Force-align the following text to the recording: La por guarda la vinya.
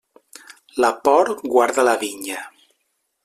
La 0.83 0.89
por 1.07 1.29
guarda 1.55 1.85
la 1.89 1.95
vinya. 2.05 2.39